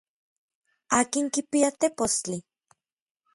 [0.99, 2.37] ¿Akin kipia tepostli?